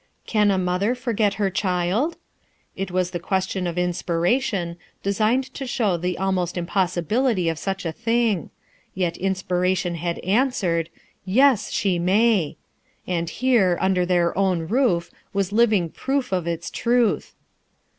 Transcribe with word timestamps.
"Can 0.25 0.49
a 0.49 0.57
mother 0.57 0.95
forget 0.95 1.35
her 1.35 1.51
child?" 1.51 2.17
It 2.75 2.89
was 2.89 3.11
the 3.11 3.19
question 3.19 3.67
of 3.67 3.77
inspiration, 3.77 4.77
designed 5.03 5.53
to 5.53 5.67
show 5.67 5.95
the 5.95 6.17
almost 6.17 6.57
impossibility 6.57 7.49
of 7.49 7.59
such 7.59 7.85
a 7.85 7.91
thing; 7.91 8.49
yet 8.95 9.15
inspiration 9.17 9.93
had 9.93 10.17
answered, 10.25 10.89
"Yes, 11.23 11.69
she 11.69 11.99
may!" 11.99 12.57
and 13.05 13.29
here, 13.29 13.77
under 13.79 14.03
their 14.03 14.35
own 14.35 14.61
roof, 14.67 15.11
was 15.33 15.51
a 15.51 15.55
living 15.55 15.87
proof 15.87 16.31
of 16.31 16.47
its 16.47 16.71
truth. 16.71 17.35